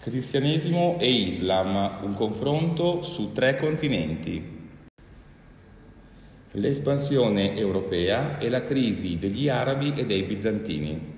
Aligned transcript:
Cristianesimo 0.00 0.98
e 0.98 1.08
Islam, 1.08 2.00
un 2.02 2.14
confronto 2.14 3.02
su 3.02 3.30
tre 3.30 3.56
continenti. 3.56 4.58
L'espansione 6.50 7.56
europea 7.56 8.38
e 8.38 8.48
la 8.48 8.64
crisi 8.64 9.18
degli 9.18 9.48
arabi 9.48 9.92
e 9.94 10.04
dei 10.04 10.24
bizantini. 10.24 11.09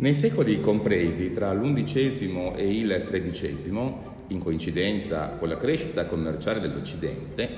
Nei 0.00 0.14
secoli 0.14 0.60
compresi 0.60 1.32
tra 1.32 1.52
l'undicesimo 1.52 2.54
e 2.54 2.72
il 2.72 3.02
tredicesimo, 3.04 4.26
in 4.28 4.38
coincidenza 4.38 5.30
con 5.30 5.48
la 5.48 5.56
crescita 5.56 6.06
commerciale 6.06 6.60
dell'Occidente, 6.60 7.48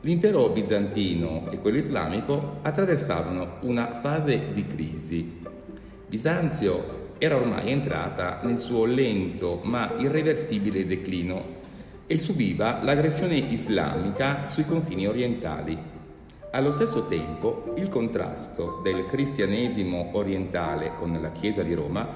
l'impero 0.00 0.48
bizantino 0.48 1.48
e 1.48 1.60
quello 1.60 1.78
islamico 1.78 2.58
attraversavano 2.62 3.58
una 3.60 4.00
fase 4.00 4.46
di 4.52 4.66
crisi. 4.66 5.42
Bisanzio 6.08 7.12
era 7.18 7.36
ormai 7.36 7.70
entrata 7.70 8.40
nel 8.42 8.58
suo 8.58 8.84
lento 8.84 9.60
ma 9.62 9.94
irreversibile 9.96 10.86
declino 10.86 11.54
e 12.08 12.18
subiva 12.18 12.80
l'aggressione 12.82 13.36
islamica 13.36 14.44
sui 14.44 14.64
confini 14.64 15.06
orientali. 15.06 15.94
Allo 16.56 16.72
stesso 16.72 17.04
tempo 17.04 17.74
il 17.76 17.88
contrasto 17.88 18.80
del 18.82 19.04
cristianesimo 19.04 20.08
orientale 20.12 20.94
con 20.94 21.12
la 21.20 21.30
Chiesa 21.30 21.62
di 21.62 21.74
Roma 21.74 22.08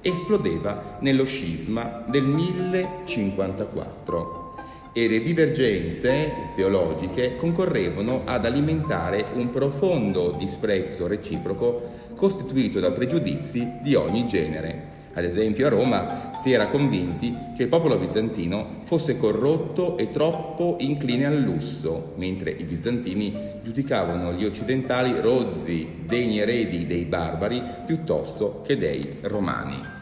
esplodeva 0.00 0.98
nello 1.00 1.24
scisma 1.24 2.04
del 2.06 2.22
1054 2.22 4.54
e 4.92 5.08
le 5.08 5.20
divergenze 5.20 6.50
teologiche 6.54 7.34
concorrevano 7.34 8.22
ad 8.24 8.46
alimentare 8.46 9.24
un 9.34 9.50
profondo 9.50 10.30
disprezzo 10.38 11.08
reciproco 11.08 11.82
costituito 12.14 12.78
da 12.78 12.92
pregiudizi 12.92 13.78
di 13.82 13.96
ogni 13.96 14.28
genere. 14.28 14.97
Ad 15.14 15.24
esempio 15.24 15.66
a 15.66 15.70
Roma 15.70 16.32
si 16.42 16.52
era 16.52 16.68
convinti 16.68 17.34
che 17.56 17.64
il 17.64 17.68
popolo 17.68 17.98
bizantino 17.98 18.80
fosse 18.84 19.16
corrotto 19.16 19.96
e 19.98 20.10
troppo 20.10 20.76
incline 20.80 21.26
al 21.26 21.40
lusso, 21.40 22.12
mentre 22.16 22.50
i 22.50 22.64
bizantini 22.64 23.34
giudicavano 23.62 24.32
gli 24.32 24.44
occidentali 24.44 25.20
rozzi, 25.20 26.04
degni 26.06 26.38
eredi 26.38 26.86
dei 26.86 27.04
barbari 27.04 27.62
piuttosto 27.84 28.62
che 28.64 28.76
dei 28.76 29.18
romani. 29.22 29.96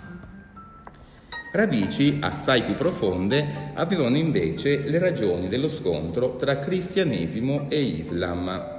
Radici 1.52 2.18
assai 2.20 2.64
più 2.64 2.74
profonde 2.74 3.72
avevano 3.72 4.18
invece 4.18 4.80
le 4.80 4.98
ragioni 4.98 5.48
dello 5.48 5.70
scontro 5.70 6.36
tra 6.36 6.58
cristianesimo 6.58 7.70
e 7.70 7.80
Islam. 7.80 8.75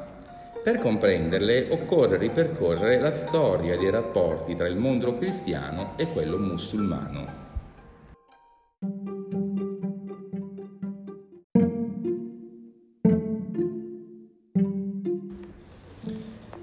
Per 0.67 0.79
comprenderle 0.79 1.69
occorre 1.69 2.17
ripercorrere 2.17 2.99
la 2.99 3.13
storia 3.13 3.77
dei 3.77 3.89
rapporti 3.89 4.53
tra 4.53 4.67
il 4.67 4.75
mondo 4.75 5.13
cristiano 5.13 5.93
e 5.95 6.11
quello 6.11 6.37
musulmano. 6.37 7.25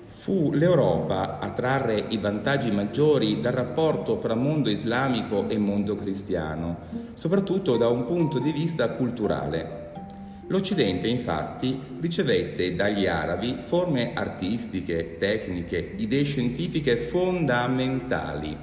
Fu 0.04 0.50
l'Europa 0.52 1.38
a 1.38 1.50
trarre 1.52 2.04
i 2.08 2.18
vantaggi 2.18 2.70
maggiori 2.70 3.40
dal 3.40 3.54
rapporto 3.54 4.18
fra 4.18 4.34
mondo 4.34 4.68
islamico 4.68 5.48
e 5.48 5.56
mondo 5.56 5.94
cristiano, 5.94 6.76
soprattutto 7.14 7.78
da 7.78 7.88
un 7.88 8.04
punto 8.04 8.38
di 8.38 8.52
vista 8.52 8.90
culturale. 8.90 9.83
L'Occidente 10.48 11.08
infatti 11.08 11.80
ricevette 12.00 12.74
dagli 12.74 13.06
arabi 13.06 13.56
forme 13.58 14.12
artistiche, 14.12 15.16
tecniche, 15.18 15.94
idee 15.96 16.24
scientifiche 16.24 16.96
fondamentali. 16.96 18.54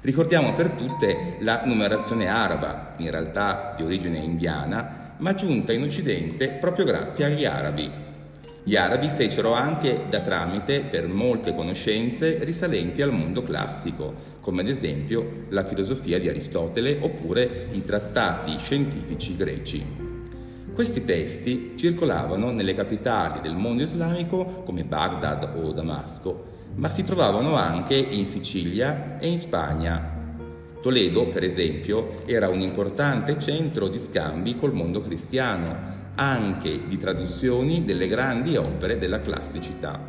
Ricordiamo 0.00 0.54
per 0.54 0.70
tutte 0.70 1.36
la 1.40 1.62
numerazione 1.64 2.28
araba, 2.28 2.94
in 2.98 3.10
realtà 3.10 3.74
di 3.76 3.82
origine 3.82 4.18
indiana, 4.18 5.14
ma 5.18 5.34
giunta 5.34 5.72
in 5.72 5.82
Occidente 5.82 6.48
proprio 6.48 6.84
grazie 6.84 7.24
agli 7.24 7.44
arabi. 7.44 7.90
Gli 8.62 8.76
arabi 8.76 9.08
fecero 9.08 9.54
anche 9.54 10.04
da 10.08 10.20
tramite 10.20 10.82
per 10.82 11.08
molte 11.08 11.52
conoscenze 11.52 12.44
risalenti 12.44 13.02
al 13.02 13.12
mondo 13.12 13.42
classico, 13.42 14.36
come 14.40 14.60
ad 14.60 14.68
esempio 14.68 15.46
la 15.48 15.64
filosofia 15.64 16.20
di 16.20 16.28
Aristotele 16.28 16.96
oppure 17.00 17.68
i 17.72 17.82
trattati 17.82 18.56
scientifici 18.58 19.34
greci. 19.34 20.07
Questi 20.78 21.04
testi 21.04 21.72
circolavano 21.76 22.52
nelle 22.52 22.72
capitali 22.72 23.40
del 23.40 23.56
mondo 23.56 23.82
islamico 23.82 24.62
come 24.64 24.84
Baghdad 24.84 25.54
o 25.56 25.72
Damasco, 25.72 26.44
ma 26.76 26.88
si 26.88 27.02
trovavano 27.02 27.56
anche 27.56 27.96
in 27.96 28.24
Sicilia 28.24 29.18
e 29.18 29.26
in 29.26 29.40
Spagna. 29.40 30.36
Toledo, 30.80 31.26
per 31.26 31.42
esempio, 31.42 32.24
era 32.26 32.48
un 32.48 32.60
importante 32.60 33.40
centro 33.40 33.88
di 33.88 33.98
scambi 33.98 34.54
col 34.54 34.72
mondo 34.72 35.02
cristiano, 35.02 35.76
anche 36.14 36.86
di 36.86 36.96
traduzioni 36.96 37.84
delle 37.84 38.06
grandi 38.06 38.54
opere 38.54 38.98
della 38.98 39.20
classicità. 39.20 40.00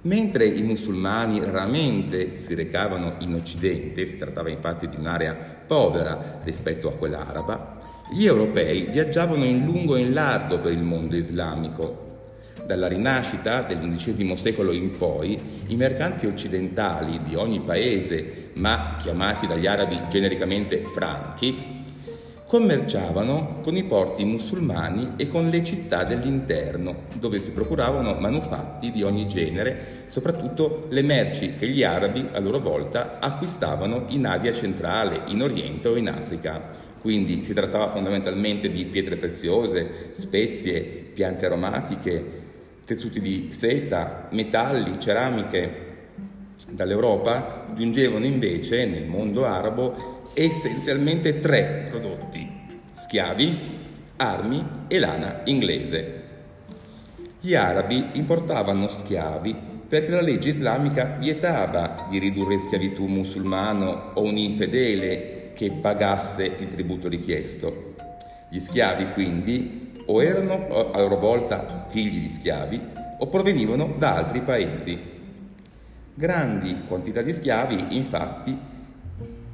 Mentre 0.00 0.46
i 0.46 0.62
musulmani 0.62 1.40
raramente 1.40 2.34
si 2.36 2.54
recavano 2.54 3.16
in 3.18 3.34
Occidente, 3.34 4.06
si 4.06 4.16
trattava 4.16 4.48
infatti 4.48 4.88
di 4.88 4.96
un'area 4.96 5.36
povera 5.66 6.40
rispetto 6.42 6.88
a 6.88 6.94
quella 6.94 7.26
araba, 7.26 7.77
gli 8.10 8.24
europei 8.24 8.86
viaggiavano 8.90 9.44
in 9.44 9.64
lungo 9.64 9.96
e 9.96 10.00
in 10.00 10.14
largo 10.14 10.58
per 10.58 10.72
il 10.72 10.82
mondo 10.82 11.14
islamico. 11.14 12.06
Dalla 12.64 12.88
rinascita 12.88 13.62
dell'undicesimo 13.62 14.34
secolo 14.34 14.72
in 14.72 14.96
poi, 14.96 15.38
i 15.66 15.76
mercanti 15.76 16.26
occidentali 16.26 17.20
di 17.22 17.34
ogni 17.34 17.60
paese, 17.60 18.50
ma 18.54 18.96
chiamati 19.00 19.46
dagli 19.46 19.66
arabi 19.66 20.00
genericamente 20.08 20.82
franchi, 20.82 21.76
commerciavano 22.46 23.60
con 23.62 23.76
i 23.76 23.84
porti 23.84 24.24
musulmani 24.24 25.12
e 25.16 25.28
con 25.28 25.50
le 25.50 25.62
città 25.62 26.04
dell'interno, 26.04 27.04
dove 27.18 27.40
si 27.40 27.50
procuravano 27.50 28.14
manufatti 28.14 28.90
di 28.90 29.02
ogni 29.02 29.28
genere, 29.28 30.04
soprattutto 30.08 30.86
le 30.88 31.02
merci 31.02 31.56
che 31.56 31.68
gli 31.68 31.84
arabi 31.84 32.26
a 32.32 32.40
loro 32.40 32.58
volta 32.58 33.18
acquistavano 33.20 34.06
in 34.08 34.26
Asia 34.26 34.54
centrale, 34.54 35.24
in 35.26 35.42
Oriente 35.42 35.88
o 35.88 35.96
in 35.96 36.08
Africa. 36.08 36.86
Quindi 37.00 37.42
si 37.42 37.54
trattava 37.54 37.88
fondamentalmente 37.88 38.70
di 38.70 38.84
pietre 38.86 39.16
preziose, 39.16 40.10
spezie, 40.12 40.80
piante 40.82 41.46
aromatiche, 41.46 42.24
tessuti 42.84 43.20
di 43.20 43.48
seta, 43.50 44.28
metalli, 44.30 44.98
ceramiche. 44.98 45.86
Dall'Europa 46.70 47.66
giungevano 47.74 48.24
invece 48.24 48.86
nel 48.86 49.04
mondo 49.04 49.44
arabo 49.44 50.30
essenzialmente 50.34 51.38
tre 51.38 51.86
prodotti, 51.88 52.48
schiavi, 52.92 53.58
armi 54.16 54.64
e 54.88 54.98
lana 54.98 55.42
inglese. 55.44 56.22
Gli 57.40 57.54
arabi 57.54 58.08
importavano 58.12 58.88
schiavi 58.88 59.54
perché 59.88 60.10
la 60.10 60.20
legge 60.20 60.48
islamica 60.48 61.16
vietava 61.18 62.08
di 62.10 62.18
ridurre 62.18 62.54
in 62.54 62.60
schiavitù 62.60 63.04
un 63.04 63.12
musulmano 63.12 64.10
o 64.14 64.22
un 64.22 64.36
infedele 64.36 65.37
che 65.58 65.72
pagasse 65.72 66.44
il 66.44 66.68
tributo 66.68 67.08
richiesto. 67.08 67.94
Gli 68.48 68.60
schiavi 68.60 69.08
quindi 69.08 70.04
o 70.06 70.22
erano 70.22 70.68
a 70.68 71.00
loro 71.00 71.16
volta 71.16 71.86
figli 71.88 72.20
di 72.20 72.28
schiavi 72.28 72.80
o 73.18 73.26
provenivano 73.26 73.92
da 73.98 74.14
altri 74.14 74.42
paesi. 74.42 74.96
Grandi 76.14 76.82
quantità 76.86 77.22
di 77.22 77.32
schiavi 77.32 77.96
infatti 77.96 78.56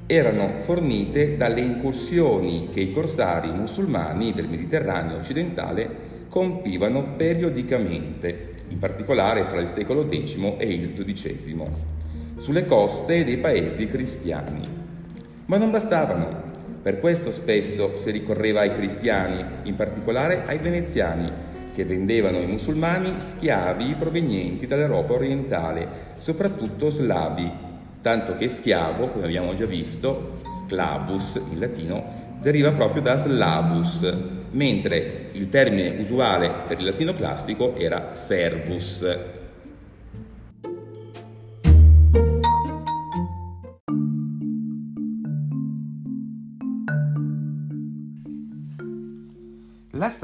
erano 0.04 0.58
fornite 0.58 1.38
dalle 1.38 1.62
incursioni 1.62 2.68
che 2.70 2.80
i 2.80 2.92
corsari 2.92 3.50
musulmani 3.52 4.34
del 4.34 4.50
Mediterraneo 4.50 5.16
occidentale 5.16 5.88
compivano 6.28 7.14
periodicamente, 7.16 8.56
in 8.68 8.78
particolare 8.78 9.46
tra 9.46 9.58
il 9.58 9.68
secolo 9.68 10.06
X 10.06 10.36
e 10.58 10.66
il 10.66 10.92
XII, 10.92 11.66
sulle 12.36 12.66
coste 12.66 13.24
dei 13.24 13.38
paesi 13.38 13.86
cristiani. 13.86 14.83
Ma 15.46 15.58
non 15.58 15.70
bastavano. 15.70 16.52
Per 16.80 17.00
questo 17.00 17.30
spesso 17.30 17.96
si 17.96 18.10
ricorreva 18.10 18.60
ai 18.60 18.72
cristiani, 18.72 19.44
in 19.64 19.74
particolare 19.74 20.44
ai 20.46 20.58
veneziani, 20.58 21.30
che 21.74 21.84
vendevano 21.84 22.38
ai 22.38 22.46
musulmani 22.46 23.14
schiavi 23.18 23.94
provenienti 23.98 24.66
dall'Europa 24.66 25.14
orientale, 25.14 25.88
soprattutto 26.16 26.90
slavi, 26.90 27.50
tanto 28.00 28.34
che 28.34 28.48
schiavo, 28.48 29.08
come 29.08 29.24
abbiamo 29.24 29.54
già 29.54 29.66
visto, 29.66 30.38
sclavus 30.64 31.40
in 31.50 31.58
latino, 31.58 32.38
deriva 32.40 32.72
proprio 32.72 33.02
da 33.02 33.18
slavus, 33.18 34.12
mentre 34.50 35.28
il 35.32 35.48
termine 35.48 36.00
usuale 36.00 36.50
per 36.66 36.78
il 36.78 36.86
latino 36.86 37.12
classico 37.12 37.74
era 37.76 38.12
servus. 38.12 39.06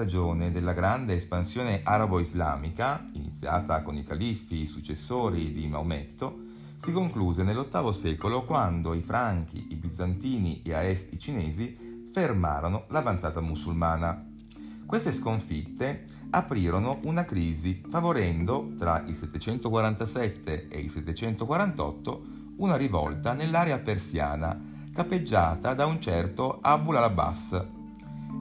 Stagione 0.00 0.50
della 0.50 0.73
grande 0.73 1.14
espansione 1.14 1.82
arabo-islamica, 1.82 3.06
iniziata 3.12 3.82
con 3.82 3.97
i 3.97 4.02
califfi 4.02 4.67
successori 4.67 5.52
di 5.52 5.69
Maometto, 5.69 6.38
si 6.79 6.91
concluse 6.91 7.43
nell'VIII 7.43 7.93
secolo 7.93 8.47
quando 8.47 8.94
i 8.94 9.02
franchi, 9.02 9.67
i 9.69 9.75
bizantini 9.75 10.62
e 10.62 10.73
a 10.73 10.82
est 10.85 11.12
i 11.12 11.19
cinesi 11.19 12.08
fermarono 12.11 12.87
l'avanzata 12.88 13.43
musulmana. 13.43 14.26
Queste 14.87 15.12
sconfitte 15.12 16.06
aprirono 16.31 17.00
una 17.03 17.26
crisi 17.26 17.82
favorendo 17.91 18.73
tra 18.79 19.05
il 19.06 19.14
747 19.14 20.69
e 20.69 20.81
il 20.81 20.88
748 20.88 22.23
una 22.56 22.76
rivolta 22.76 23.35
nell'area 23.35 23.79
persiana 23.79 24.58
capeggiata 24.94 25.75
da 25.75 25.85
un 25.85 26.00
certo 26.00 26.58
Abu 26.62 26.93
al-Abbas 26.93 27.79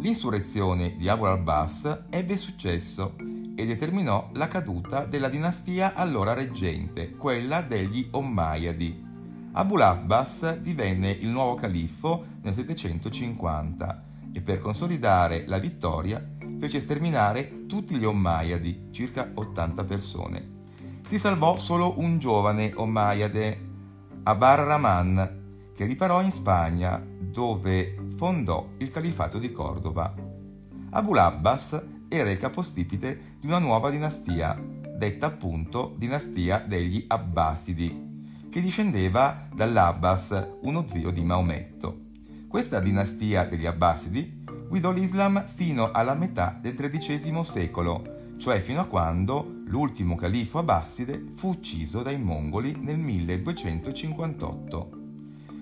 L'insurrezione 0.01 0.95
di 0.95 1.09
Abu 1.09 1.25
al-Abbas 1.25 2.05
ebbe 2.09 2.37
successo 2.37 3.15
e 3.53 3.65
determinò 3.65 4.29
la 4.33 4.47
caduta 4.47 5.03
della 5.03 5.27
dinastia 5.27 5.93
allora 5.93 6.31
reggente, 6.31 7.11
quella 7.17 7.61
degli 7.61 8.07
Ommeyadi. 8.11 9.05
Abu 9.51 9.75
al-Abbas 9.75 10.59
divenne 10.59 11.11
il 11.11 11.27
nuovo 11.27 11.55
califfo 11.55 12.25
nel 12.43 12.53
750 12.53 14.03
e 14.31 14.41
per 14.41 14.59
consolidare 14.59 15.43
la 15.47 15.57
vittoria 15.57 16.25
fece 16.57 16.79
sterminare 16.79 17.65
tutti 17.67 17.97
gli 17.97 18.05
Ommeyadi, 18.05 18.87
circa 18.91 19.29
80 19.33 19.83
persone. 19.83 20.49
Si 21.05 21.19
salvò 21.19 21.59
solo 21.59 21.99
un 21.99 22.19
giovane 22.19 22.71
Ommeyade, 22.73 23.67
Abar 24.23 24.59
Rahman, 24.59 25.71
che 25.75 25.85
riparò 25.85 26.21
in 26.21 26.31
Spagna, 26.31 27.05
dove 27.19 27.95
fondò 28.19 28.71
il 28.79 28.91
califato 28.91 29.39
di 29.39 29.49
Cordova. 29.53 30.13
Abu 30.89 31.13
Abbas 31.13 31.81
era 32.09 32.29
il 32.29 32.37
capostipite 32.37 33.37
di 33.39 33.47
una 33.47 33.59
nuova 33.59 33.89
dinastia, 33.89 34.61
detta 34.97 35.27
appunto 35.27 35.95
dinastia 35.97 36.61
degli 36.67 37.05
Abbasidi, 37.07 38.43
che 38.49 38.59
discendeva 38.59 39.47
dall'Abbas, 39.55 40.49
uno 40.63 40.83
zio 40.85 41.11
di 41.11 41.23
Maometto. 41.23 42.07
Questa 42.49 42.81
dinastia 42.81 43.45
degli 43.45 43.65
Abbasidi 43.65 44.43
guidò 44.67 44.91
l'Islam 44.91 45.41
fino 45.45 45.91
alla 45.91 46.13
metà 46.13 46.59
del 46.61 46.73
XIII 46.73 47.41
secolo, 47.45 48.33
cioè 48.35 48.59
fino 48.59 48.81
a 48.81 48.85
quando 48.85 49.61
l'ultimo 49.67 50.15
califfo 50.15 50.57
abbaside 50.57 51.23
fu 51.35 51.51
ucciso 51.51 52.01
dai 52.01 52.21
mongoli 52.21 52.75
nel 52.81 52.97
1258. 52.97 54.98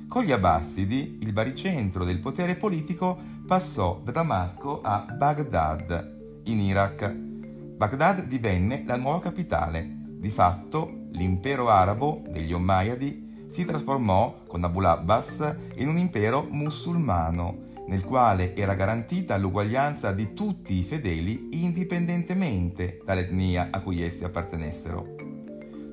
Con 0.07 0.23
gli 0.23 0.31
Abbasidi 0.31 1.19
il 1.21 1.33
baricentro 1.33 2.05
del 2.05 2.19
potere 2.19 2.55
politico 2.55 3.19
passò 3.45 3.99
da 4.03 4.11
Damasco 4.11 4.79
a 4.81 5.01
Baghdad, 5.01 6.41
in 6.45 6.61
Iraq. 6.61 7.13
Baghdad 7.13 8.23
divenne 8.25 8.83
la 8.87 8.95
nuova 8.95 9.19
capitale. 9.19 9.85
Di 10.17 10.29
fatto, 10.29 11.07
l'impero 11.11 11.67
arabo 11.67 12.23
degli 12.29 12.53
Ommeyadi 12.53 13.47
si 13.51 13.65
trasformò 13.65 14.45
con 14.47 14.63
Abu 14.63 14.79
Abbas 14.79 15.55
in 15.75 15.89
un 15.89 15.97
impero 15.97 16.47
musulmano, 16.49 17.65
nel 17.87 18.05
quale 18.05 18.55
era 18.55 18.75
garantita 18.75 19.37
l'uguaglianza 19.37 20.13
di 20.13 20.33
tutti 20.33 20.73
i 20.73 20.83
fedeli 20.83 21.49
indipendentemente 21.63 23.01
dall'etnia 23.03 23.67
a 23.71 23.81
cui 23.81 24.01
essi 24.01 24.23
appartenessero. 24.23 25.15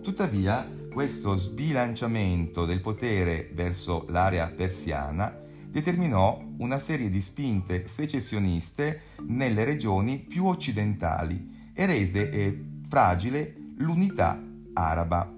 Tuttavia, 0.02 0.66
questo 0.94 1.34
sbilanciamento 1.34 2.64
del 2.64 2.80
potere 2.80 3.50
verso 3.52 4.06
l'area 4.10 4.46
persiana 4.46 5.36
determinò 5.68 6.40
una 6.58 6.78
serie 6.78 7.10
di 7.10 7.20
spinte 7.20 7.84
secessioniste 7.88 9.00
nelle 9.26 9.64
regioni 9.64 10.20
più 10.20 10.46
occidentali 10.46 11.72
e 11.74 11.86
rese 11.86 12.30
eh, 12.30 12.64
fragile 12.86 13.56
l'unità 13.78 14.40
araba. 14.74 15.28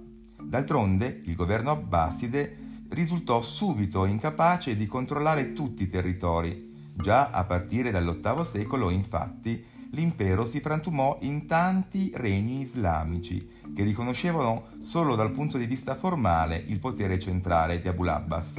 D'altronde 0.43 1.23
il 1.25 1.35
governo 1.35 1.71
abbaside 1.71 2.59
risultò 2.91 3.41
subito 3.41 4.05
incapace 4.05 4.77
di 4.77 4.87
controllare 4.87 5.55
tutti 5.55 5.85
i 5.85 5.89
territori. 5.89 6.93
Già 6.93 7.31
a 7.31 7.45
partire 7.45 7.91
dall'VIII 7.91 8.45
secolo, 8.45 8.91
infatti, 8.91 9.65
l'impero 9.91 10.45
si 10.45 10.61
frantumò 10.61 11.19
in 11.23 11.47
tanti 11.47 12.11
regni 12.15 12.61
islamici 12.61 13.49
che 13.75 13.85
riconoscevano 13.85 14.69
solo 14.81 15.15
dal 15.15 15.33
punto 15.33 15.59
di 15.59 15.67
vista 15.67 15.95
formale 15.95 16.63
il 16.67 16.79
potere 16.79 17.19
centrale 17.19 17.81
di 17.81 17.89
Abu 17.89 18.05
Abbas. 18.05 18.59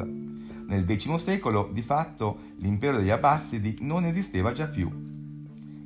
Nel 0.67 0.85
X 0.85 1.13
secolo, 1.15 1.69
di 1.71 1.81
fatto, 1.81 2.39
l'impero 2.57 2.97
degli 2.97 3.09
Abbasidi 3.09 3.77
non 3.81 4.05
esisteva 4.05 4.51
già 4.51 4.67
più. 4.67 4.89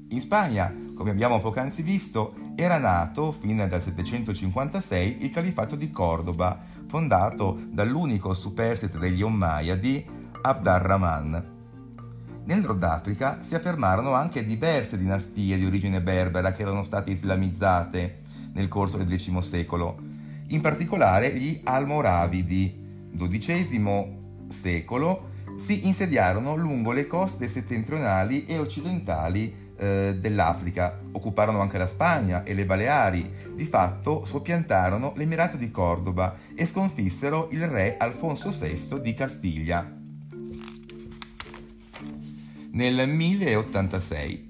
In 0.09 0.19
Spagna, 0.19 0.73
come 0.95 1.11
abbiamo 1.11 1.39
poc'anzi 1.39 1.83
visto, 1.83 2.35
era 2.55 2.77
nato, 2.77 3.31
fin 3.31 3.57
dal 3.57 3.81
756, 3.81 5.23
il 5.23 5.31
califato 5.31 5.75
di 5.75 5.91
Cordoba, 5.91 6.59
fondato 6.88 7.59
dall'unico 7.69 8.33
superstite 8.33 8.97
degli 8.97 9.21
Ommeyadi, 9.21 10.05
Abd 10.41 10.67
ar-Rahman, 10.67 11.50
nel 12.51 12.59
Nord 12.59 12.83
Africa 12.83 13.39
si 13.48 13.56
affermarono 13.56 14.13
anche 14.13 14.45
diverse 14.45 14.98
dinastie 14.98 15.57
di 15.57 15.65
origine 15.65 16.01
berbera 16.01 16.51
che 16.51 16.63
erano 16.63 16.83
state 16.83 17.12
islamizzate 17.12 18.19
nel 18.53 18.68
corso 18.68 18.98
del 18.98 19.18
X 19.18 19.38
secolo, 19.39 19.98
in 20.48 20.59
particolare 20.59 21.33
gli 21.33 21.62
Almoravidi, 21.63 23.09
XII 23.15 24.19
secolo, 24.50 25.30
si 25.56 25.88
insediarono 25.88 26.56
lungo 26.56 26.92
le 26.92 27.07
coste 27.07 27.48
settentrionali 27.48 28.45
e 28.45 28.57
occidentali 28.57 29.69
eh, 29.77 30.18
dell'Africa, 30.19 31.00
occuparono 31.13 31.62
anche 31.62 31.77
la 31.77 31.88
Spagna 31.88 32.44
e 32.44 32.53
le 32.53 32.65
Baleari, 32.65 33.31
di 33.56 33.65
fatto 33.65 34.25
soppiantarono 34.25 35.13
l'Emirato 35.15 35.56
di 35.56 35.71
Cordoba 35.71 36.36
e 36.53 36.65
sconfissero 36.65 37.48
il 37.51 37.65
re 37.65 37.95
Alfonso 37.98 38.50
VI 38.50 39.00
di 39.00 39.13
Castiglia 39.13 40.00
nel 42.71 43.07
1086. 43.09 44.45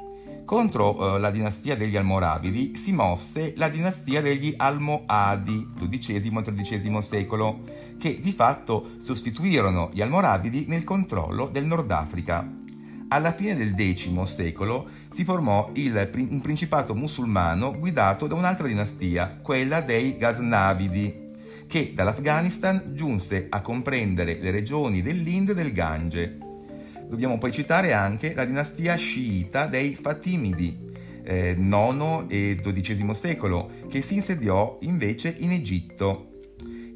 Contro 0.45 1.15
eh, 1.15 1.19
la 1.19 1.31
dinastia 1.31 1.77
degli 1.77 1.95
Almoravidi 1.95 2.75
si 2.75 2.91
mosse 2.91 3.53
la 3.55 3.69
dinastia 3.69 4.21
degli 4.21 4.53
Almohadi, 4.57 5.69
XII 5.87 6.41
e 6.45 6.53
XIII 6.53 7.01
secolo, 7.01 7.61
che 7.97 8.19
di 8.19 8.31
fatto 8.33 8.91
sostituirono 8.99 9.91
gli 9.93 10.01
Almoravidi 10.01 10.65
nel 10.67 10.83
controllo 10.83 11.47
del 11.47 11.65
Nord 11.65 11.89
Africa. 11.91 12.59
Alla 13.07 13.33
fine 13.33 13.55
del 13.55 13.75
X 13.77 14.21
secolo 14.23 14.87
si 15.13 15.23
formò 15.23 15.69
il, 15.73 16.09
un 16.29 16.41
principato 16.41 16.95
musulmano 16.95 17.77
guidato 17.77 18.27
da 18.27 18.35
un'altra 18.35 18.67
dinastia, 18.67 19.39
quella 19.41 19.81
dei 19.81 20.17
Ghaznavidi, 20.17 21.29
che 21.67 21.93
dall'Afghanistan 21.93 22.91
giunse 22.93 23.47
a 23.49 23.61
comprendere 23.61 24.37
le 24.41 24.51
regioni 24.51 25.01
dell'Ind 25.01 25.49
e 25.49 25.53
del 25.53 25.71
Gange. 25.71 26.40
Dobbiamo 27.11 27.37
poi 27.37 27.51
citare 27.51 27.91
anche 27.91 28.33
la 28.33 28.45
dinastia 28.45 28.95
sciita 28.95 29.65
dei 29.67 29.95
Fatimidi, 29.95 30.79
eh, 31.25 31.57
IX 31.59 32.23
e 32.29 32.57
XII 32.63 33.13
secolo, 33.13 33.69
che 33.89 34.01
si 34.01 34.13
insediò 34.13 34.77
invece 34.83 35.35
in 35.39 35.51
Egitto. 35.51 36.29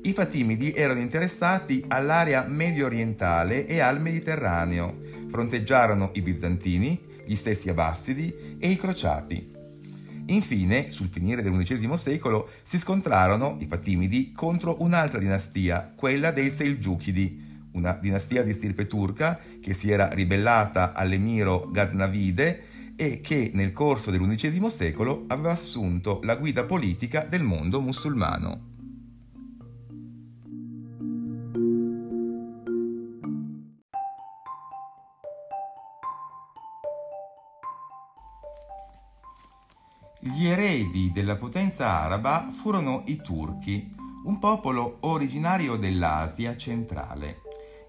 I 0.03 0.13
Fatimidi 0.13 0.71
erano 0.71 1.01
interessati 1.01 1.83
all'area 1.89 2.45
medio 2.47 2.85
orientale 2.85 3.67
e 3.67 3.81
al 3.81 3.99
Mediterraneo, 3.99 5.01
fronteggiarono 5.29 6.11
i 6.13 6.21
bizantini, 6.21 6.97
gli 7.25 7.35
stessi 7.35 7.67
abbasidi 7.67 8.33
e 8.57 8.69
i 8.69 8.77
crociati. 8.77 9.51
Infine, 10.27 10.89
sul 10.91 11.09
finire 11.09 11.41
dell'undicesimo 11.41 11.97
secolo, 11.97 12.47
si 12.63 12.79
scontrarono 12.79 13.57
i 13.59 13.65
Fatimidi 13.65 14.31
contro 14.31 14.77
un'altra 14.79 15.19
dinastia, 15.19 15.91
quella 15.93 16.31
dei 16.31 16.51
Selgiukidi, 16.51 17.44
una 17.75 17.93
dinastia 17.93 18.43
di 18.43 18.53
stirpe 18.53 18.87
turca 18.87 19.39
che 19.61 19.73
si 19.73 19.91
era 19.91 20.09
ribellata 20.09 20.93
all'emiro 20.93 21.69
Ghaznavide 21.71 22.73
e 22.95 23.19
che 23.21 23.51
nel 23.53 23.71
corso 23.71 24.09
dell'undicesimo 24.09 24.69
secolo 24.69 25.25
aveva 25.27 25.51
assunto 25.51 26.19
la 26.23 26.35
guida 26.35 26.63
politica 26.63 27.25
del 27.29 27.43
mondo 27.43 27.81
musulmano. 27.81 28.73
Gli 40.19 40.47
eredi 40.47 41.11
della 41.13 41.35
potenza 41.35 42.01
araba 42.01 42.49
furono 42.51 43.03
i 43.05 43.17
turchi, 43.17 43.93
un 44.23 44.39
popolo 44.39 44.97
originario 45.01 45.75
dell'Asia 45.75 46.57
centrale 46.57 47.44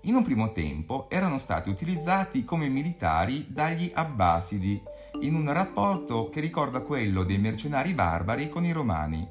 in 0.07 0.15
un 0.15 0.23
primo 0.23 0.53
tempo 0.53 1.09
erano 1.11 1.39
stati 1.39 1.69
utilizzati 1.69 2.45
come 2.45 2.69
militari 2.69 3.47
dagli 3.49 3.91
Abbasidi, 3.93 4.81
in 5.21 5.35
un 5.35 5.53
rapporto 5.53 6.29
che 6.31 6.41
ricorda 6.41 6.81
quello 6.81 7.25
dei 7.25 7.39
mercenari 7.39 7.93
barbari 7.93 8.49
con 8.49 8.65
i 8.65 8.73
romani. 8.73 9.27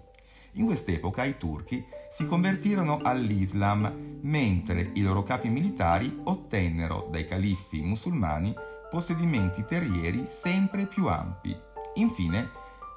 In 0.53 0.65
quest'epoca 0.65 1.23
i 1.23 1.37
turchi 1.37 1.83
si 2.11 2.25
convertirono 2.25 2.99
all'Islam, 3.03 4.19
mentre 4.21 4.89
i 4.93 5.01
loro 5.01 5.23
capi 5.23 5.49
militari 5.49 6.21
ottennero 6.23 7.07
dai 7.09 7.25
califfi 7.25 7.81
musulmani 7.81 8.53
possedimenti 8.89 9.65
terrieri 9.65 10.25
sempre 10.29 10.85
più 10.85 11.07
ampi. 11.07 11.55
Infine, 11.95 12.49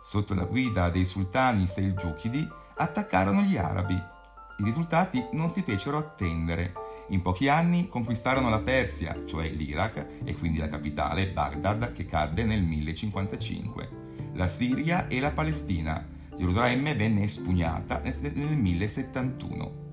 sotto 0.02 0.34
la 0.34 0.44
guida 0.44 0.90
dei 0.90 1.04
sultani 1.04 1.66
selgiukidi, 1.66 2.46
attaccarono 2.76 3.42
gli 3.42 3.56
arabi. 3.56 3.94
I 3.94 4.64
risultati 4.64 5.24
non 5.32 5.50
si 5.50 5.62
fecero 5.62 5.98
attendere. 5.98 6.72
In 7.10 7.22
pochi 7.22 7.48
anni 7.48 7.88
conquistarono 7.88 8.50
la 8.50 8.60
Persia, 8.60 9.24
cioè 9.24 9.48
l'Iraq, 9.48 10.06
e 10.24 10.36
quindi 10.36 10.58
la 10.58 10.68
capitale, 10.68 11.30
Baghdad, 11.30 11.92
che 11.92 12.04
cadde 12.04 12.44
nel 12.44 12.62
1055, 12.62 13.88
la 14.34 14.46
Siria 14.46 15.08
e 15.08 15.18
la 15.18 15.30
Palestina. 15.30 16.06
Gerusalemme 16.36 16.94
venne 16.94 17.22
espugnata 17.22 18.00
nel 18.00 18.56
1071. 18.56 19.86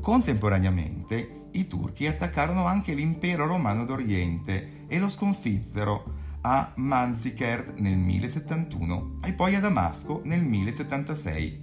Contemporaneamente, 0.00 1.48
i 1.52 1.66
turchi 1.66 2.06
attaccarono 2.06 2.64
anche 2.64 2.94
l'impero 2.94 3.46
romano 3.46 3.84
d'Oriente 3.84 4.86
e 4.86 4.98
lo 4.98 5.08
sconfissero 5.08 6.14
a 6.42 6.72
Manzikert 6.76 7.78
nel 7.78 7.96
1071 7.96 9.18
e 9.24 9.34
poi 9.34 9.54
a 9.54 9.60
Damasco 9.60 10.22
nel 10.24 10.42
1076. 10.42 11.60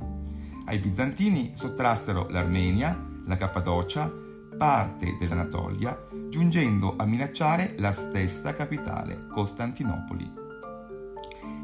Ai 0.66 0.78
bizantini 0.78 1.52
sottrassero 1.56 2.28
l'Armenia, 2.30 3.04
la 3.26 3.38
Cappadocia, 3.38 4.24
parte 4.58 5.18
dell'Anatolia, 5.20 6.08
giungendo 6.30 6.96
a 6.98 7.06
minacciare 7.06 7.76
la 7.80 7.94
stessa 7.94 8.56
capitale, 8.56 9.28
Costantinopoli. 9.28 10.32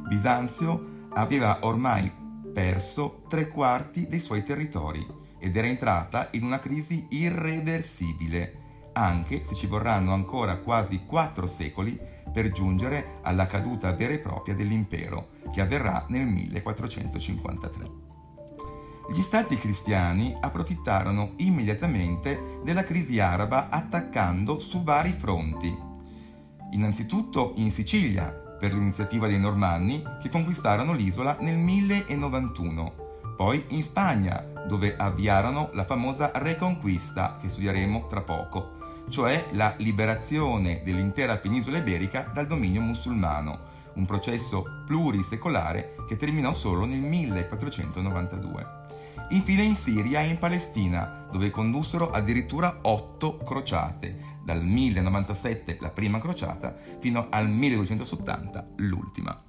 Bisanzio 0.07 1.07
aveva 1.13 1.59
ormai 1.61 2.11
perso 2.53 3.23
tre 3.29 3.47
quarti 3.47 4.07
dei 4.07 4.19
suoi 4.19 4.43
territori 4.43 5.05
ed 5.39 5.55
era 5.55 5.67
entrata 5.67 6.27
in 6.31 6.43
una 6.43 6.59
crisi 6.59 7.07
irreversibile, 7.09 8.89
anche 8.93 9.43
se 9.45 9.55
ci 9.55 9.67
vorranno 9.67 10.13
ancora 10.13 10.57
quasi 10.57 11.05
quattro 11.05 11.47
secoli 11.47 11.97
per 12.31 12.51
giungere 12.51 13.19
alla 13.21 13.47
caduta 13.47 13.93
vera 13.93 14.13
e 14.13 14.19
propria 14.19 14.53
dell'impero, 14.53 15.29
che 15.53 15.61
avverrà 15.61 16.05
nel 16.09 16.27
1453. 16.27 18.10
Gli 19.13 19.21
stati 19.21 19.57
cristiani 19.57 20.33
approfittarono 20.39 21.33
immediatamente 21.37 22.59
della 22.63 22.85
crisi 22.85 23.19
araba 23.19 23.67
attaccando 23.69 24.57
su 24.57 24.83
vari 24.83 25.11
fronti. 25.11 25.77
Innanzitutto 26.71 27.51
in 27.57 27.71
Sicilia, 27.71 28.27
per 28.27 28.73
l'iniziativa 28.73 29.27
dei 29.27 29.37
Normanni 29.37 30.01
che 30.21 30.29
conquistarono 30.29 30.93
l'isola 30.93 31.35
nel 31.41 31.57
1091, 31.57 33.33
poi 33.35 33.61
in 33.69 33.83
Spagna, 33.83 34.45
dove 34.65 34.95
avviarono 34.95 35.71
la 35.73 35.83
famosa 35.83 36.31
Reconquista 36.35 37.37
che 37.41 37.49
studieremo 37.49 38.07
tra 38.07 38.21
poco, 38.21 38.77
cioè 39.09 39.47
la 39.51 39.73
liberazione 39.79 40.83
dell'intera 40.85 41.35
penisola 41.35 41.79
iberica 41.79 42.31
dal 42.33 42.47
dominio 42.47 42.79
musulmano, 42.79 43.59
un 43.95 44.05
processo 44.05 44.63
plurisecolare 44.85 45.95
che 46.07 46.15
terminò 46.15 46.53
solo 46.53 46.85
nel 46.85 46.99
1492. 46.99 48.79
Infine 49.31 49.63
in 49.63 49.75
Siria 49.77 50.21
e 50.21 50.27
in 50.27 50.37
Palestina, 50.37 51.25
dove 51.31 51.49
condussero 51.49 52.11
addirittura 52.11 52.79
otto 52.81 53.37
crociate, 53.37 54.39
dal 54.43 54.61
1097 54.61 55.77
la 55.79 55.89
prima 55.89 56.19
crociata 56.19 56.75
fino 56.99 57.27
al 57.29 57.47
1270 57.47 58.71
l'ultima. 58.77 59.41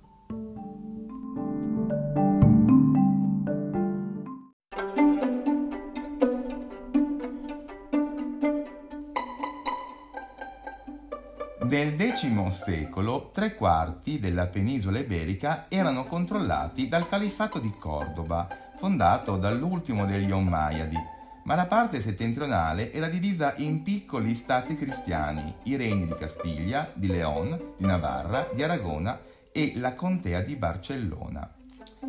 Nel 11.62 11.96
X 11.98 12.48
secolo 12.48 13.30
tre 13.32 13.54
quarti 13.56 14.20
della 14.20 14.46
penisola 14.46 14.98
iberica 14.98 15.66
erano 15.68 16.04
controllati 16.04 16.86
dal 16.86 17.08
califfato 17.08 17.58
di 17.58 17.72
Cordoba, 17.78 18.70
fondato 18.82 19.36
dall'ultimo 19.36 20.06
degli 20.06 20.32
Ommaiadi, 20.32 20.98
ma 21.44 21.54
la 21.54 21.66
parte 21.66 22.02
settentrionale 22.02 22.92
era 22.92 23.06
divisa 23.06 23.54
in 23.58 23.84
piccoli 23.84 24.34
stati 24.34 24.74
cristiani, 24.74 25.54
i 25.66 25.76
regni 25.76 26.06
di 26.06 26.16
Castiglia, 26.18 26.90
di 26.92 27.06
León, 27.06 27.74
di 27.78 27.86
Navarra, 27.86 28.48
di 28.52 28.60
Aragona 28.60 29.20
e 29.52 29.74
la 29.76 29.94
contea 29.94 30.40
di 30.40 30.56
Barcellona. 30.56 31.48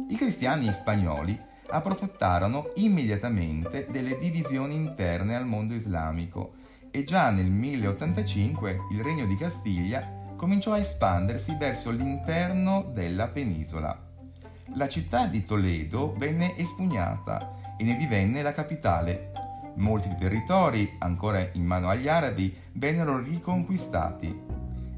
I 0.10 0.16
cristiani 0.16 0.74
spagnoli 0.74 1.40
approfittarono 1.68 2.72
immediatamente 2.78 3.86
delle 3.92 4.18
divisioni 4.18 4.74
interne 4.74 5.36
al 5.36 5.46
mondo 5.46 5.76
islamico 5.76 6.54
e 6.90 7.04
già 7.04 7.30
nel 7.30 7.52
1085 7.52 8.80
il 8.94 9.04
regno 9.04 9.28
di 9.28 9.38
Castiglia 9.38 10.34
cominciò 10.36 10.74
a 10.74 10.80
espandersi 10.80 11.56
verso 11.56 11.92
l'interno 11.92 12.90
della 12.92 13.28
penisola. 13.28 14.13
La 14.72 14.88
città 14.88 15.28
di 15.28 15.44
Toledo 15.44 16.16
venne 16.18 16.58
espugnata 16.58 17.76
e 17.78 17.84
ne 17.84 17.98
divenne 17.98 18.42
la 18.42 18.54
capitale. 18.54 19.32
Molti 19.76 20.16
territori, 20.18 20.96
ancora 21.00 21.46
in 21.52 21.66
mano 21.66 21.90
agli 21.90 22.08
arabi, 22.08 22.56
vennero 22.72 23.20
riconquistati. 23.20 24.42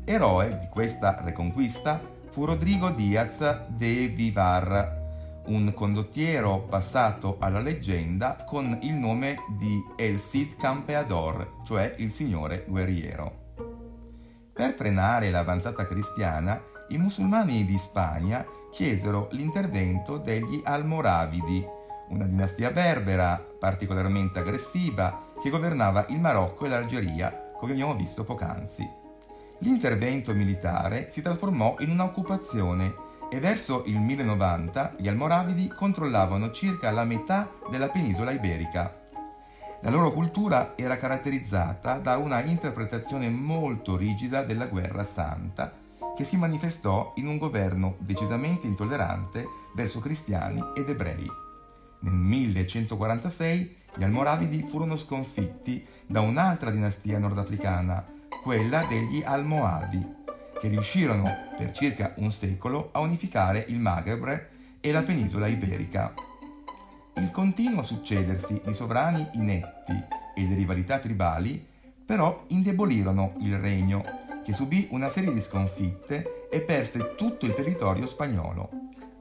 Eroe 0.05 0.59
di 0.59 0.67
questa 0.69 1.19
reconquista 1.21 1.99
fu 2.29 2.45
Rodrigo 2.45 2.89
Diaz 2.91 3.67
de 3.69 4.07
Vivar, 4.07 5.03
un 5.47 5.73
condottiero 5.73 6.59
passato 6.59 7.37
alla 7.39 7.59
leggenda 7.59 8.45
con 8.47 8.77
il 8.83 8.93
nome 8.93 9.37
di 9.57 9.83
El 9.97 10.21
Cid 10.21 10.57
Campeador, 10.57 11.61
cioè 11.65 11.95
il 11.97 12.11
signore 12.11 12.65
guerriero. 12.67 13.43
Per 14.53 14.71
frenare 14.73 15.31
l'avanzata 15.31 15.85
cristiana, 15.87 16.61
i 16.89 16.97
musulmani 16.97 17.65
di 17.65 17.77
Spagna 17.77 18.45
chiesero 18.75 19.29
l'intervento 19.31 20.17
degli 20.17 20.59
Almoravidi, 20.61 21.65
una 22.09 22.25
dinastia 22.25 22.71
berbera 22.71 23.41
particolarmente 23.57 24.39
aggressiva 24.39 25.31
che 25.41 25.49
governava 25.49 26.05
il 26.09 26.19
Marocco 26.19 26.65
e 26.65 26.67
l'Algeria, 26.67 27.53
come 27.57 27.71
abbiamo 27.71 27.95
visto 27.95 28.25
poc'anzi. 28.25 28.85
L'intervento 29.59 30.33
militare 30.33 31.07
si 31.09 31.21
trasformò 31.21 31.77
in 31.79 31.91
un'occupazione 31.91 32.93
e 33.29 33.39
verso 33.39 33.83
il 33.85 33.97
1090 33.97 34.95
gli 34.97 35.07
Almoravidi 35.07 35.69
controllavano 35.69 36.51
circa 36.51 36.91
la 36.91 37.05
metà 37.05 37.49
della 37.71 37.87
penisola 37.87 38.31
iberica. 38.31 39.03
La 39.83 39.89
loro 39.89 40.11
cultura 40.11 40.73
era 40.75 40.97
caratterizzata 40.97 41.97
da 41.99 42.17
una 42.17 42.43
interpretazione 42.43 43.29
molto 43.29 43.95
rigida 43.95 44.43
della 44.43 44.65
guerra 44.65 45.05
santa, 45.05 45.83
che 46.15 46.23
si 46.23 46.37
manifestò 46.37 47.13
in 47.15 47.27
un 47.27 47.37
governo 47.37 47.95
decisamente 47.99 48.65
intollerante 48.67 49.45
verso 49.73 49.99
cristiani 49.99 50.63
ed 50.75 50.89
ebrei. 50.89 51.29
Nel 51.99 52.13
1146 52.13 53.75
gli 53.95 54.03
Almoravidi 54.03 54.65
furono 54.67 54.97
sconfitti 54.97 55.85
da 56.05 56.21
un'altra 56.21 56.71
dinastia 56.71 57.17
nordafricana, 57.17 58.05
quella 58.43 58.85
degli 58.85 59.23
Almohadi, 59.23 60.05
che 60.59 60.67
riuscirono 60.67 61.29
per 61.57 61.71
circa 61.71 62.13
un 62.17 62.31
secolo 62.31 62.89
a 62.91 62.99
unificare 62.99 63.65
il 63.67 63.79
Maghreb 63.79 64.47
e 64.79 64.91
la 64.91 65.01
penisola 65.01 65.47
iberica. 65.47 66.13
Il 67.15 67.31
continuo 67.31 67.83
succedersi 67.83 68.61
di 68.63 68.73
sovrani 68.73 69.27
inetti 69.33 69.93
e 70.35 70.47
le 70.47 70.55
rivalità 70.55 70.99
tribali 70.99 71.73
però 72.05 72.43
indebolirono 72.47 73.33
il 73.39 73.57
regno, 73.57 74.24
che 74.45 74.53
subì 74.53 74.87
una 74.91 75.09
serie 75.09 75.33
di 75.33 75.41
sconfitte 75.41 76.47
e 76.51 76.61
perse 76.61 77.15
tutto 77.15 77.47
il 77.47 77.55
territorio 77.55 78.05
spagnolo. 78.05 78.69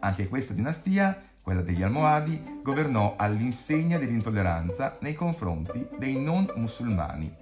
Anche 0.01 0.29
questa 0.29 0.53
dinastia, 0.53 1.19
quella 1.41 1.63
degli 1.63 1.83
Almohadi, 1.83 2.61
governò 2.63 3.15
all'insegna 3.17 3.97
dell'intolleranza 3.97 4.99
nei 5.01 5.15
confronti 5.15 5.89
dei 5.99 6.23
non 6.23 6.53
musulmani. 6.57 7.35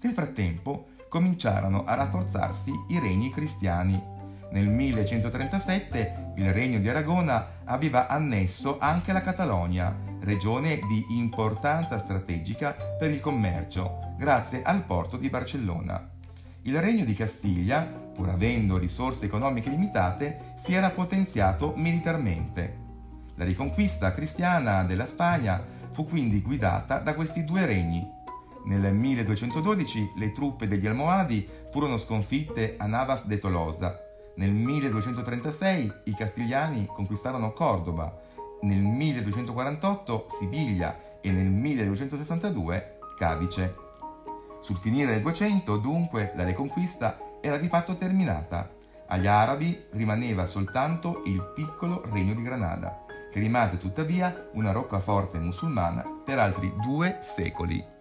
Nel 0.00 0.12
frattempo, 0.14 0.86
cominciarono 1.10 1.84
a 1.84 1.94
rafforzarsi 1.94 2.72
i 2.88 2.98
regni 2.98 3.30
cristiani. 3.30 4.02
Nel 4.50 4.68
1137 4.68 6.32
il 6.36 6.50
regno 6.50 6.78
di 6.78 6.88
Aragona 6.88 7.60
aveva 7.64 8.08
annesso 8.08 8.78
anche 8.78 9.12
la 9.12 9.20
Catalogna, 9.20 9.94
regione 10.20 10.76
di 10.76 11.18
importanza 11.18 11.98
strategica 11.98 12.74
per 12.98 13.10
il 13.10 13.20
commercio, 13.20 14.14
grazie 14.16 14.62
al 14.62 14.82
porto 14.84 15.18
di 15.18 15.28
Barcellona. 15.28 16.11
Il 16.62 16.80
regno 16.80 17.04
di 17.04 17.14
Castiglia, 17.14 17.82
pur 17.84 18.28
avendo 18.28 18.78
risorse 18.78 19.26
economiche 19.26 19.70
limitate, 19.70 20.54
si 20.56 20.74
era 20.74 20.90
potenziato 20.90 21.74
militarmente. 21.76 22.78
La 23.34 23.44
riconquista 23.44 24.12
cristiana 24.12 24.84
della 24.84 25.06
Spagna 25.06 25.64
fu 25.90 26.06
quindi 26.06 26.40
guidata 26.40 26.98
da 26.98 27.14
questi 27.14 27.44
due 27.44 27.66
regni, 27.66 28.20
nel 28.64 28.94
1212 28.94 30.12
le 30.16 30.30
truppe 30.30 30.68
degli 30.68 30.86
Almohadi 30.86 31.48
furono 31.72 31.98
sconfitte 31.98 32.76
a 32.78 32.86
Navas 32.86 33.26
de 33.26 33.38
Tolosa, 33.38 33.98
Nel 34.34 34.50
1236 34.50 35.92
i 36.04 36.14
castigliani 36.14 36.86
conquistarono 36.86 37.52
Cordoba, 37.52 38.16
nel 38.62 38.78
1248 38.78 40.26
Siviglia 40.30 41.18
e 41.20 41.30
nel 41.32 41.50
1262 41.50 42.98
Cadice. 43.18 43.74
Sul 44.62 44.76
finire 44.76 45.10
del 45.10 45.22
200, 45.22 45.76
dunque, 45.78 46.32
la 46.36 46.44
Reconquista 46.44 47.18
era 47.40 47.58
di 47.58 47.66
fatto 47.66 47.96
terminata. 47.96 48.70
Agli 49.08 49.26
arabi 49.26 49.86
rimaneva 49.90 50.46
soltanto 50.46 51.22
il 51.26 51.50
piccolo 51.52 52.04
regno 52.12 52.32
di 52.32 52.42
Granada, 52.42 53.04
che 53.32 53.40
rimase 53.40 53.76
tuttavia 53.76 54.50
una 54.52 54.70
roccaforte 54.70 55.40
musulmana 55.40 56.06
per 56.24 56.38
altri 56.38 56.72
due 56.80 57.18
secoli. 57.22 57.91